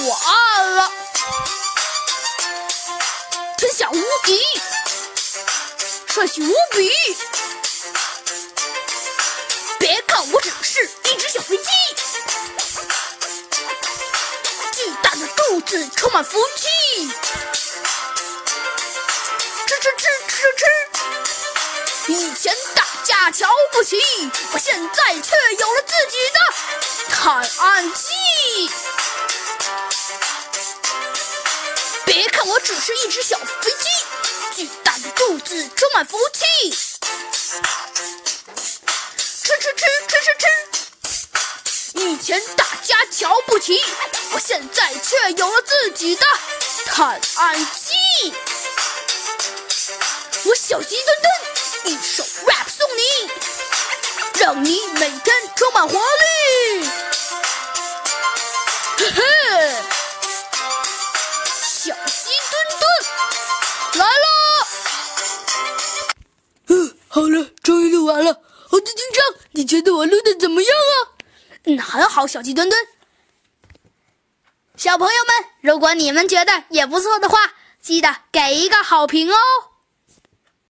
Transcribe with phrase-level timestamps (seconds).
[0.00, 0.92] 我按了，
[3.58, 4.40] 天下无敌，
[6.06, 6.92] 帅气无比。
[9.80, 11.64] 别看我只是一只小飞机，
[14.72, 16.68] 巨大的肚子充满福气。
[19.66, 20.36] 吃吃吃吃
[22.06, 23.96] 吃，以前大家瞧不起，
[24.52, 26.38] 我现在却有了自己的
[27.10, 28.70] 探案机。
[32.08, 33.86] 别看我只是一只小飞机，
[34.56, 36.70] 巨大的肚子充满福气。
[39.20, 40.30] 吃吃吃吃吃
[41.92, 43.78] 吃，以前大家瞧不起，
[44.32, 46.26] 我现在却有了自己的
[46.86, 48.32] 探案机。
[50.44, 53.02] 我小鸡墩墩，一首 rap 送你，
[54.40, 56.88] 让你每天充满活力。
[58.96, 59.22] 嘿嘿，
[67.18, 68.40] 好了，终于录完了。
[68.68, 71.18] 猴子警长，你觉得我录的怎么样啊？
[71.64, 72.80] 嗯，很好，小鸡墩墩。
[74.76, 79.36] 小朋友们，如果你们觉得也不错的话，记得给一个好评哦。